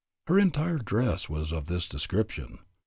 Her 0.25 0.39
entire 0.39 0.79
dress 0.79 1.29
was 1.29 1.51
of 1.53 1.67
this 1.67 1.87
description. 1.87 2.57